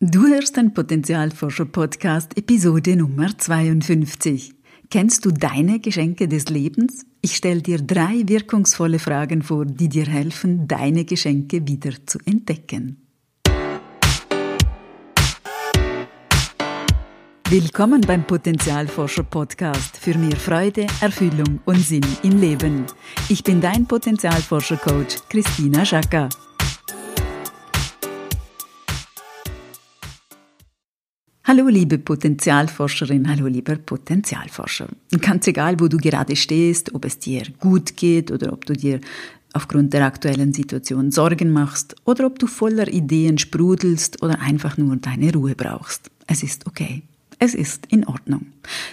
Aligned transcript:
Du 0.00 0.28
hörst 0.28 0.56
den 0.56 0.74
Potenzialforscher-Podcast 0.74 2.38
Episode 2.38 2.94
Nummer 2.94 3.36
52. 3.36 4.54
Kennst 4.90 5.24
du 5.24 5.32
deine 5.32 5.80
Geschenke 5.80 6.28
des 6.28 6.48
Lebens? 6.50 7.04
Ich 7.20 7.34
stelle 7.34 7.62
dir 7.62 7.78
drei 7.78 8.22
wirkungsvolle 8.24 9.00
Fragen 9.00 9.42
vor, 9.42 9.66
die 9.66 9.88
dir 9.88 10.06
helfen, 10.06 10.68
deine 10.68 11.04
Geschenke 11.04 11.66
wieder 11.66 11.90
zu 12.06 12.20
entdecken. 12.24 13.08
Willkommen 17.48 18.00
beim 18.02 18.24
Potenzialforscher 18.24 19.24
Podcast 19.24 19.96
für 19.96 20.16
mehr 20.16 20.36
Freude, 20.36 20.86
Erfüllung 21.00 21.58
und 21.64 21.80
Sinn 21.80 22.06
im 22.22 22.40
Leben. 22.40 22.86
Ich 23.28 23.42
bin 23.42 23.60
dein 23.60 23.84
Potenzialforscher 23.84 24.76
Coach 24.76 25.16
Christina 25.28 25.84
Schacker. 25.84 26.28
Hallo 31.48 31.66
liebe 31.68 31.96
Potenzialforscherin, 31.96 33.26
hallo 33.26 33.46
lieber 33.46 33.76
Potenzialforscher. 33.76 34.88
Ganz 35.18 35.46
egal, 35.46 35.80
wo 35.80 35.88
du 35.88 35.96
gerade 35.96 36.36
stehst, 36.36 36.94
ob 36.94 37.06
es 37.06 37.18
dir 37.20 37.44
gut 37.58 37.96
geht 37.96 38.30
oder 38.30 38.52
ob 38.52 38.66
du 38.66 38.74
dir 38.74 39.00
aufgrund 39.54 39.94
der 39.94 40.04
aktuellen 40.04 40.52
Situation 40.52 41.10
Sorgen 41.10 41.50
machst 41.50 41.96
oder 42.04 42.26
ob 42.26 42.38
du 42.38 42.46
voller 42.46 42.86
Ideen 42.88 43.38
sprudelst 43.38 44.22
oder 44.22 44.40
einfach 44.40 44.76
nur 44.76 44.96
deine 44.96 45.32
Ruhe 45.32 45.54
brauchst. 45.54 46.10
Es 46.26 46.42
ist 46.42 46.66
okay. 46.66 47.02
Es 47.38 47.54
ist 47.54 47.86
in 47.86 48.06
Ordnung. 48.06 48.48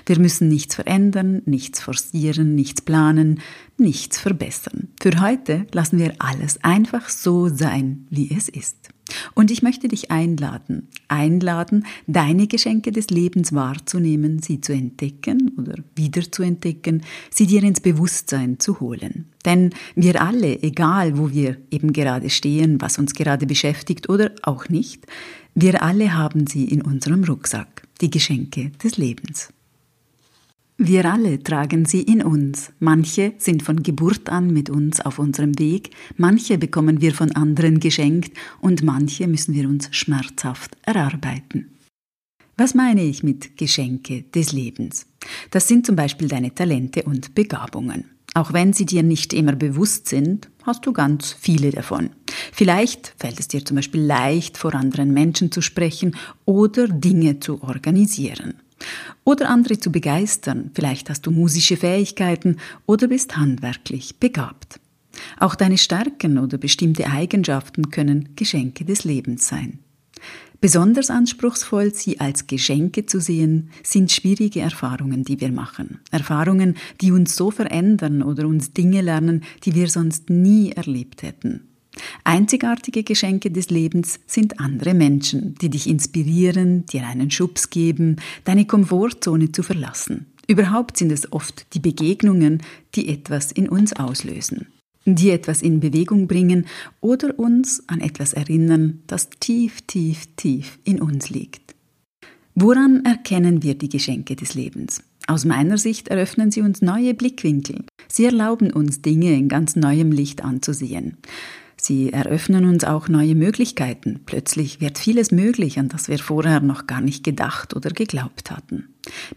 Wir 0.06 0.18
müssen 0.18 0.48
nichts 0.48 0.76
verändern, 0.76 1.42
nichts 1.46 1.82
forcieren, 1.82 2.56
nichts 2.56 2.80
planen, 2.80 3.42
nichts 3.78 4.18
verbessern. 4.18 4.88
Für 5.02 5.20
heute 5.20 5.68
lassen 5.74 6.00
wir 6.00 6.14
alles 6.20 6.64
einfach 6.64 7.10
so 7.10 7.50
sein, 7.50 8.08
wie 8.10 8.34
es 8.34 8.48
ist. 8.48 8.95
Und 9.34 9.52
ich 9.52 9.62
möchte 9.62 9.88
dich 9.88 10.12
einladen, 10.12 10.88
einladen, 11.08 11.86
deine 12.08 12.48
Geschenke 12.48 12.92
des 12.92 13.10
Lebens 13.10 13.54
wahrzunehmen, 13.54 14.42
sie 14.42 14.62
zu 14.62 14.74
entdecken 14.74 15.52
oder 15.58 15.76
wieder 15.96 16.32
zu 16.32 16.44
entdecken, 16.44 17.04
sie 17.30 17.46
dir 17.46 17.64
ins 17.64 17.82
Bewusstsein 17.82 18.60
zu 18.60 18.80
holen. 18.80 19.26
Denn 19.46 19.72
wir 19.96 20.22
alle, 20.22 20.62
egal 20.64 21.18
wo 21.18 21.32
wir 21.32 21.58
eben 21.70 21.94
gerade 21.94 22.30
stehen, 22.30 22.82
was 22.82 22.98
uns 22.98 23.14
gerade 23.14 23.46
beschäftigt 23.46 24.10
oder 24.10 24.32
auch 24.42 24.70
nicht, 24.70 25.06
wir 25.54 25.84
alle 25.84 26.14
haben 26.14 26.48
sie 26.48 26.66
in 26.66 26.82
unserem 26.82 27.24
Rucksack, 27.24 27.88
die 28.02 28.10
Geschenke 28.10 28.72
des 28.84 28.98
Lebens. 28.98 29.50
Wir 30.78 31.06
alle 31.06 31.42
tragen 31.42 31.86
sie 31.86 32.02
in 32.02 32.22
uns. 32.22 32.74
Manche 32.80 33.34
sind 33.38 33.64
von 33.64 33.82
Geburt 33.82 34.30
an 34.30 34.52
mit 34.52 34.70
uns 34.70 35.00
auf 35.00 35.20
unserem 35.20 35.58
Weg, 35.58 35.92
manche 36.18 36.58
bekommen 36.58 37.00
wir 37.00 37.14
von 37.14 37.32
anderen 37.32 37.80
geschenkt 37.80 38.38
und 38.60 38.84
manche 38.84 39.26
müssen 39.28 39.54
wir 39.54 39.70
uns 39.70 39.88
schmerzhaft 39.92 40.76
erarbeiten. 40.82 41.72
Was 42.58 42.74
meine 42.74 43.04
ich 43.04 43.24
mit 43.24 43.56
Geschenke 43.56 44.24
des 44.24 44.52
Lebens? 44.52 45.08
Das 45.52 45.70
sind 45.70 45.86
zum 45.86 45.96
Beispiel 45.96 46.28
deine 46.28 46.54
Talente 46.54 47.04
und 47.04 47.36
Begabungen. 47.36 48.12
Auch 48.34 48.52
wenn 48.52 48.74
sie 48.74 48.86
dir 48.86 49.02
nicht 49.02 49.32
immer 49.32 49.56
bewusst 49.56 50.10
sind, 50.10 50.50
hast 50.64 50.86
du 50.86 50.92
ganz 50.92 51.32
viele 51.40 51.72
davon. 51.72 52.10
Vielleicht 52.52 53.14
fällt 53.18 53.40
es 53.40 53.48
dir 53.48 53.64
zum 53.64 53.76
Beispiel 53.76 54.02
leicht, 54.02 54.58
vor 54.58 54.76
anderen 54.76 55.14
Menschen 55.14 55.54
zu 55.54 55.62
sprechen 55.62 56.18
oder 56.44 56.90
Dinge 56.90 57.40
zu 57.40 57.64
organisieren. 57.64 58.56
Oder 59.26 59.50
andere 59.50 59.80
zu 59.80 59.92
begeistern. 59.92 60.70
Vielleicht 60.76 61.10
hast 61.10 61.26
du 61.26 61.32
musische 61.32 61.78
Fähigkeiten 61.78 62.58
oder 62.86 63.08
bist 63.08 63.36
handwerklich 63.36 64.20
begabt. 64.20 64.80
Auch 65.40 65.56
deine 65.56 65.78
Stärken 65.78 66.38
oder 66.38 66.58
bestimmte 66.58 67.08
Eigenschaften 67.08 67.90
können 67.90 68.30
Geschenke 68.36 68.86
des 68.86 69.04
Lebens 69.04 69.48
sein. 69.48 69.80
Besonders 70.62 71.10
anspruchsvoll, 71.10 71.94
sie 71.94 72.20
als 72.20 72.48
Geschenke 72.48 73.06
zu 73.06 73.20
sehen, 73.20 73.70
sind 73.84 74.12
schwierige 74.12 74.62
Erfahrungen, 74.62 75.24
die 75.24 75.42
wir 75.42 75.52
machen. 75.52 76.00
Erfahrungen, 76.12 76.76
die 77.02 77.12
uns 77.12 77.36
so 77.36 77.52
verändern 77.52 78.22
oder 78.24 78.48
uns 78.48 78.74
Dinge 78.74 79.02
lernen, 79.02 79.44
die 79.64 79.76
wir 79.76 79.90
sonst 79.90 80.30
nie 80.30 80.72
erlebt 80.72 81.24
hätten. 81.24 81.68
Einzigartige 82.24 83.04
Geschenke 83.04 83.52
des 83.52 83.70
Lebens 83.70 84.20
sind 84.26 84.60
andere 84.60 84.94
Menschen, 84.94 85.56
die 85.56 85.70
dich 85.70 85.88
inspirieren, 85.88 86.86
dir 86.86 87.06
einen 87.06 87.32
Schubs 87.32 87.70
geben, 87.70 88.18
deine 88.44 88.66
Komfortzone 88.66 89.52
zu 89.52 89.64
verlassen. 89.64 90.28
Überhaupt 90.48 90.98
sind 90.98 91.12
es 91.12 91.32
oft 91.32 91.74
die 91.74 91.80
Begegnungen, 91.80 92.62
die 92.94 93.10
etwas 93.10 93.52
in 93.52 93.68
uns 93.68 93.94
auslösen, 93.94 94.68
die 95.06 95.32
etwas 95.32 95.62
in 95.62 95.80
Bewegung 95.80 96.28
bringen 96.28 96.66
oder 97.02 97.38
uns 97.40 97.84
an 97.88 98.00
etwas 98.00 98.34
erinnern, 98.34 99.02
das 99.08 99.30
tief, 99.40 99.82
tief, 99.82 100.28
tief 100.36 100.80
in 100.84 101.02
uns 101.02 101.30
liegt. 101.30 101.76
Woran 102.54 103.04
erkennen 103.04 103.64
wir 103.64 103.76
die 103.76 103.90
Geschenke 103.90 104.36
des 104.36 104.54
Lebens? 104.54 105.04
Aus 105.28 105.44
meiner 105.44 105.78
Sicht 105.78 106.08
eröffnen 106.10 106.52
sie 106.52 106.62
uns 106.62 106.82
neue 106.82 107.14
Blickwinkel. 107.14 107.84
Sie 108.08 108.26
erlauben 108.26 108.72
uns 108.72 109.02
Dinge 109.02 109.34
in 109.34 109.50
ganz 109.50 109.76
neuem 109.76 110.12
Licht 110.12 110.44
anzusehen. 110.44 111.18
Sie 111.86 112.12
eröffnen 112.12 112.66
uns 112.66 112.84
auch 112.84 113.10
neue 113.10 113.36
Möglichkeiten. 113.36 114.22
Plötzlich 114.26 114.82
wird 114.82 114.98
vieles 114.98 115.32
möglich, 115.32 115.78
an 115.78 115.88
das 115.88 116.08
wir 116.08 116.18
vorher 116.18 116.60
noch 116.60 116.88
gar 116.88 117.00
nicht 117.00 117.24
gedacht 117.24 117.76
oder 117.76 117.92
geglaubt 117.92 118.50
hatten. 118.50 118.88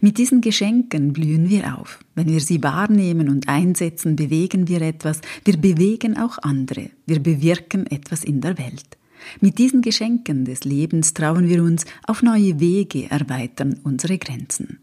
Mit 0.01 0.17
diesen 0.17 0.41
Geschenken 0.41 1.13
blühen 1.13 1.47
wir 1.47 1.77
auf. 1.77 1.99
Wenn 2.15 2.25
wir 2.25 2.39
sie 2.39 2.63
wahrnehmen 2.63 3.29
und 3.29 3.47
einsetzen, 3.47 4.15
bewegen 4.15 4.67
wir 4.67 4.81
etwas. 4.81 5.21
Wir 5.45 5.57
bewegen 5.57 6.17
auch 6.17 6.39
andere. 6.39 6.89
Wir 7.05 7.19
bewirken 7.19 7.85
etwas 7.85 8.23
in 8.23 8.41
der 8.41 8.57
Welt. 8.57 8.97
Mit 9.41 9.59
diesen 9.59 9.83
Geschenken 9.83 10.43
des 10.43 10.63
Lebens 10.63 11.13
trauen 11.13 11.49
wir 11.49 11.61
uns 11.61 11.85
auf 12.07 12.23
neue 12.23 12.59
Wege, 12.59 13.11
erweitern 13.11 13.79
unsere 13.83 14.17
Grenzen. 14.17 14.79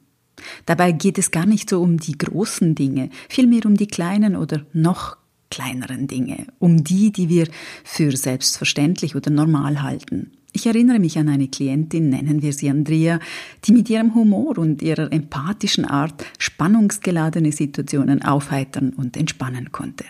Dabei 0.67 0.93
geht 0.93 1.19
es 1.19 1.33
gar 1.33 1.47
nicht 1.47 1.69
so 1.69 1.83
um 1.83 1.97
die 1.97 2.17
großen 2.17 2.77
Dinge, 2.77 3.11
vielmehr 3.29 3.67
um 3.67 3.77
die 3.77 3.89
kleinen 3.89 4.37
oder 4.37 4.65
noch 4.73 5.17
kleineren 5.51 6.07
Dinge, 6.07 6.47
um 6.59 6.85
die, 6.85 7.13
die 7.13 7.29
wir 7.29 7.49
für 7.85 8.17
selbstverständlich 8.17 9.15
oder 9.17 9.31
normal 9.31 9.83
halten. 9.83 10.33
Ich 10.53 10.67
erinnere 10.67 10.99
mich 10.99 11.19
an 11.19 11.29
eine 11.29 11.49
Klientin, 11.49 12.09
nennen 12.09 12.41
wir 12.41 12.53
sie 12.55 12.71
Andrea, 12.71 13.21
die 13.65 13.73
mit 13.73 13.91
ihrem 13.91 14.15
Humor 14.15 14.57
und 14.57 14.81
ihrer 14.81 15.13
empathischen 15.13 15.85
Art 15.85 16.25
spannungsgeladene 16.39 17.53
Situationen 17.53 18.23
aufheitern 18.23 18.95
und 18.97 19.19
entspannen 19.19 19.71
konnte. 19.71 20.07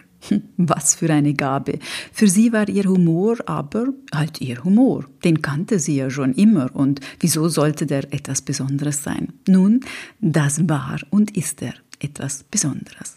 Was 0.57 0.95
für 0.95 1.13
eine 1.13 1.35
Gabe. 1.35 1.81
Für 2.13 2.29
sie 2.29 2.53
war 2.53 2.69
ihr 2.69 2.85
Humor 2.85 3.39
aber 3.47 3.89
halt 4.15 4.41
ihr 4.41 4.63
Humor. 4.63 5.07
Den 5.25 5.43
kannte 5.43 5.81
sie 5.81 5.97
ja 5.97 6.11
schon 6.11 6.33
immer 6.35 6.75
und 6.75 7.01
wieso 7.19 7.49
sollte 7.49 7.87
der 7.87 8.13
etwas 8.13 8.43
Besonderes 8.43 9.03
sein? 9.03 9.33
Nun, 9.49 9.81
das 10.21 10.69
war 10.69 11.01
und 11.11 11.37
ist 11.37 11.61
er 11.61 11.75
etwas 11.99 12.45
Besonderes. 12.45 13.17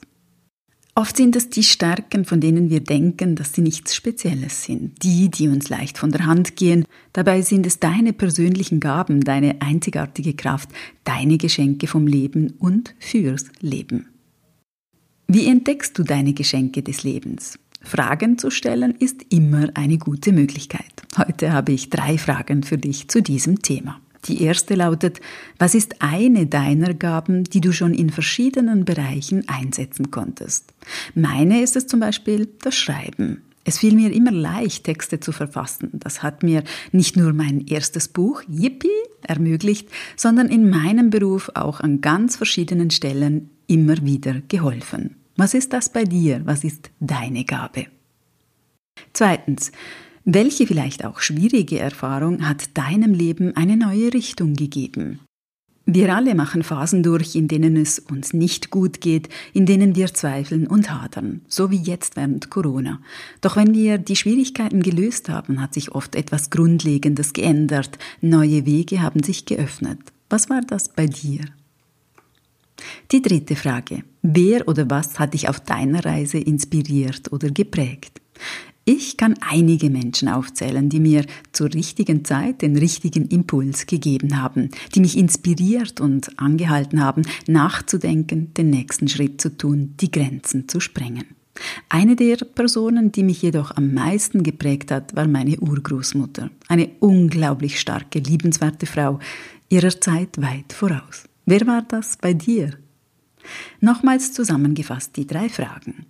Oft 1.00 1.16
sind 1.16 1.38
es 1.38 1.50
die 1.50 1.64
Stärken, 1.64 2.26
von 2.26 2.42
denen 2.42 2.70
wir 2.70 2.82
denken, 2.82 3.38
dass 3.38 3.54
sie 3.54 3.62
nichts 3.62 3.96
Spezielles 3.96 4.66
sind, 4.66 5.02
die, 5.02 5.30
die 5.30 5.48
uns 5.48 5.70
leicht 5.70 5.98
von 5.98 6.12
der 6.12 6.26
Hand 6.26 6.58
gehen. 6.58 6.84
Dabei 7.14 7.42
sind 7.42 7.66
es 7.66 7.80
deine 7.80 8.12
persönlichen 8.12 8.82
Gaben, 8.82 9.22
deine 9.22 9.62
einzigartige 9.62 10.34
Kraft, 10.34 10.68
deine 11.06 11.38
Geschenke 11.38 11.88
vom 11.88 12.06
Leben 12.06 12.52
und 12.60 12.96
fürs 13.00 13.46
Leben. 13.62 14.08
Wie 15.26 15.48
entdeckst 15.48 15.98
du 15.98 16.04
deine 16.04 16.34
Geschenke 16.34 16.84
des 16.84 17.04
Lebens? 17.04 17.58
Fragen 17.82 18.38
zu 18.38 18.52
stellen 18.52 18.94
ist 19.00 19.22
immer 19.30 19.70
eine 19.76 20.00
gute 20.00 20.34
Möglichkeit. 20.34 20.84
Heute 21.18 21.54
habe 21.54 21.72
ich 21.72 21.90
drei 21.90 22.18
Fragen 22.18 22.64
für 22.64 22.78
dich 22.78 23.08
zu 23.08 23.22
diesem 23.22 23.62
Thema. 23.62 24.02
Die 24.26 24.44
erste 24.44 24.76
lautet, 24.76 25.22
was 25.58 25.76
ist 25.76 26.02
eine 26.02 26.46
deiner 26.46 26.94
Gaben, 26.94 27.46
die 27.46 27.62
du 27.62 27.72
schon 27.72 27.94
in 27.94 28.10
verschiedenen 28.10 28.86
Bereichen 28.86 29.48
einsetzen 29.48 30.12
konntest? 30.12 30.74
Meine 31.16 31.62
ist 31.62 31.76
es 31.76 31.88
zum 31.88 32.00
Beispiel 32.00 32.50
das 32.62 32.76
Schreiben. 32.76 33.42
Es 33.66 33.78
fiel 33.78 33.94
mir 33.94 34.12
immer 34.12 34.32
leicht, 34.32 34.86
Texte 34.86 35.20
zu 35.20 35.32
verfassen. 35.32 35.92
Das 35.94 36.24
hat 36.24 36.44
mir 36.44 36.64
nicht 36.92 37.16
nur 37.18 37.34
mein 37.34 37.68
erstes 37.68 38.08
Buch, 38.08 38.42
Yippie, 38.48 38.90
ermöglicht, 39.22 39.90
sondern 40.16 40.48
in 40.48 40.70
meinem 40.70 41.10
Beruf 41.10 41.52
auch 41.54 41.80
an 41.80 42.02
ganz 42.02 42.36
verschiedenen 42.36 42.90
Stellen 42.90 43.50
immer 43.68 44.04
wieder 44.04 44.42
geholfen. 44.48 45.16
Was 45.38 45.54
ist 45.54 45.72
das 45.74 45.90
bei 45.90 46.04
dir? 46.04 46.42
Was 46.46 46.64
ist 46.64 46.90
deine 47.00 47.46
Gabe? 47.46 47.86
Zweitens, 49.14 49.72
welche 50.26 50.68
vielleicht 50.68 51.06
auch 51.06 51.20
schwierige 51.20 51.80
Erfahrung 51.80 52.48
hat 52.48 52.78
deinem 52.78 53.14
Leben 53.14 53.56
eine 53.56 53.78
neue 53.78 54.14
Richtung 54.14 54.54
gegeben? 54.54 55.20
Wir 55.92 56.16
alle 56.16 56.36
machen 56.36 56.62
Phasen 56.62 57.02
durch, 57.02 57.36
in 57.36 57.48
denen 57.48 57.76
es 57.76 57.98
uns 57.98 58.32
nicht 58.32 58.70
gut 58.70 59.02
geht, 59.02 59.28
in 59.54 59.66
denen 59.66 59.96
wir 59.96 60.14
zweifeln 60.14 60.68
und 60.68 60.92
hadern, 60.92 61.42
so 61.48 61.72
wie 61.72 61.82
jetzt 61.82 62.16
während 62.16 62.52
Corona. 62.52 63.02
Doch 63.42 63.56
wenn 63.56 63.74
wir 63.74 63.98
die 63.98 64.16
Schwierigkeiten 64.16 64.84
gelöst 64.84 65.30
haben, 65.30 65.60
hat 65.60 65.74
sich 65.74 65.92
oft 65.92 66.14
etwas 66.14 66.52
Grundlegendes 66.52 67.34
geändert, 67.34 67.98
neue 68.22 68.68
Wege 68.68 69.02
haben 69.02 69.24
sich 69.24 69.46
geöffnet. 69.46 70.00
Was 70.30 70.48
war 70.52 70.62
das 70.62 70.90
bei 70.90 71.08
dir? 71.08 71.46
Die 73.12 73.24
dritte 73.24 73.56
Frage. 73.56 74.04
Wer 74.22 74.68
oder 74.68 74.88
was 74.92 75.18
hat 75.18 75.34
dich 75.34 75.50
auf 75.50 75.60
deiner 75.60 76.06
Reise 76.06 76.38
inspiriert 76.38 77.32
oder 77.32 77.50
geprägt? 77.50 78.19
Ich 78.92 79.18
kann 79.18 79.36
einige 79.42 79.92
Menschen 79.92 80.30
aufzählen, 80.30 80.90
die 80.90 81.00
mir 81.00 81.24
zur 81.52 81.72
richtigen 81.72 82.26
Zeit 82.26 82.64
den 82.64 82.76
richtigen 82.76 83.28
Impuls 83.28 83.86
gegeben 83.86 84.42
haben, 84.42 84.72
die 84.96 85.00
mich 85.00 85.16
inspiriert 85.16 86.02
und 86.02 86.40
angehalten 86.40 87.00
haben, 87.00 87.22
nachzudenken, 87.46 88.52
den 88.56 88.72
nächsten 88.72 89.08
Schritt 89.08 89.40
zu 89.42 89.56
tun, 89.56 89.94
die 90.00 90.10
Grenzen 90.10 90.68
zu 90.68 90.80
sprengen. 90.80 91.26
Eine 91.88 92.16
der 92.16 92.38
Personen, 92.38 93.12
die 93.12 93.22
mich 93.22 93.44
jedoch 93.44 93.78
am 93.78 93.94
meisten 93.94 94.42
geprägt 94.42 94.90
hat, 94.90 95.16
war 95.16 95.28
meine 95.28 95.60
Urgroßmutter. 95.60 96.50
Eine 96.68 96.90
unglaublich 97.00 97.80
starke, 97.80 98.18
liebenswerte 98.18 98.88
Frau, 98.88 99.20
ihrer 99.70 100.02
Zeit 100.02 100.42
weit 100.42 100.74
voraus. 100.74 101.26
Wer 101.46 101.68
war 101.68 101.84
das 101.84 102.18
bei 102.18 102.34
dir? 102.34 102.72
Nochmals 103.82 104.34
zusammengefasst 104.34 105.16
die 105.16 105.28
drei 105.28 105.48
Fragen. 105.48 106.08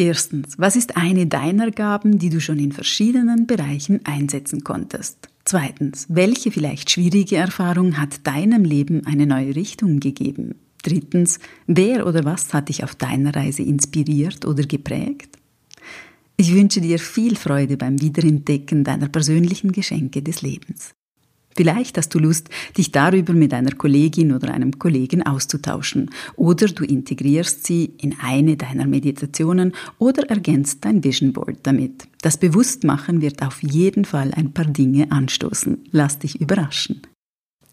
Erstens, 0.00 0.54
was 0.58 0.76
ist 0.76 0.96
eine 0.96 1.26
deiner 1.26 1.72
Gaben, 1.72 2.20
die 2.20 2.30
du 2.30 2.40
schon 2.40 2.60
in 2.60 2.70
verschiedenen 2.70 3.48
Bereichen 3.48 3.98
einsetzen 4.04 4.62
konntest? 4.62 5.28
Zweitens, 5.44 6.06
welche 6.08 6.52
vielleicht 6.52 6.88
schwierige 6.88 7.34
Erfahrung 7.34 7.98
hat 7.98 8.24
deinem 8.24 8.64
Leben 8.64 9.04
eine 9.06 9.26
neue 9.26 9.56
Richtung 9.56 9.98
gegeben? 9.98 10.54
Drittens, 10.84 11.40
wer 11.66 12.06
oder 12.06 12.24
was 12.24 12.54
hat 12.54 12.68
dich 12.68 12.84
auf 12.84 12.94
deiner 12.94 13.34
Reise 13.34 13.64
inspiriert 13.64 14.44
oder 14.44 14.62
geprägt? 14.62 15.36
Ich 16.36 16.54
wünsche 16.54 16.80
dir 16.80 17.00
viel 17.00 17.34
Freude 17.34 17.76
beim 17.76 18.00
Wiederentdecken 18.00 18.84
deiner 18.84 19.08
persönlichen 19.08 19.72
Geschenke 19.72 20.22
des 20.22 20.42
Lebens. 20.42 20.94
Vielleicht 21.58 21.98
hast 21.98 22.14
du 22.14 22.20
Lust, 22.20 22.50
dich 22.76 22.92
darüber 22.92 23.32
mit 23.32 23.52
einer 23.52 23.72
Kollegin 23.72 24.32
oder 24.32 24.54
einem 24.54 24.78
Kollegen 24.78 25.24
auszutauschen 25.24 26.08
oder 26.36 26.68
du 26.68 26.84
integrierst 26.84 27.66
sie 27.66 27.94
in 27.98 28.14
eine 28.22 28.56
deiner 28.56 28.86
Meditationen 28.86 29.72
oder 29.98 30.30
ergänzt 30.30 30.84
dein 30.84 31.02
Vision 31.02 31.32
Board 31.32 31.56
damit. 31.64 32.06
Das 32.22 32.36
Bewusstmachen 32.36 33.22
wird 33.22 33.42
auf 33.42 33.60
jeden 33.60 34.04
Fall 34.04 34.32
ein 34.34 34.52
paar 34.52 34.66
Dinge 34.66 35.10
anstoßen. 35.10 35.78
Lass 35.90 36.20
dich 36.20 36.40
überraschen. 36.40 37.02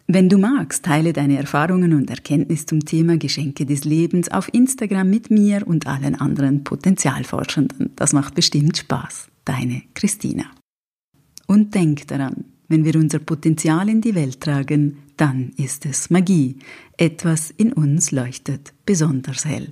Wenn 0.07 0.29
du 0.29 0.39
magst, 0.39 0.83
teile 0.83 1.13
deine 1.13 1.37
Erfahrungen 1.37 1.93
und 1.93 2.09
Erkenntnis 2.09 2.65
zum 2.65 2.85
Thema 2.85 3.19
Geschenke 3.19 3.67
des 3.67 3.83
Lebens 3.85 4.31
auf 4.31 4.51
Instagram 4.51 5.11
mit 5.11 5.29
mir 5.29 5.61
und 5.67 5.85
allen 5.85 6.15
anderen 6.15 6.63
Potenzialforschenden. 6.63 7.91
Das 7.95 8.13
macht 8.13 8.33
bestimmt 8.33 8.77
Spaß. 8.77 9.27
Deine 9.45 9.83
Christina. 9.93 10.45
Und 11.45 11.75
denk 11.75 12.07
daran, 12.07 12.45
wenn 12.67 12.85
wir 12.85 12.95
unser 12.95 13.19
Potenzial 13.19 13.89
in 13.89 14.01
die 14.01 14.15
Welt 14.15 14.41
tragen, 14.41 14.97
dann 15.17 15.51
ist 15.57 15.85
es 15.85 16.09
Magie. 16.09 16.57
Etwas 16.97 17.51
in 17.51 17.73
uns 17.73 18.11
leuchtet 18.11 18.73
besonders 18.85 19.45
hell. 19.45 19.69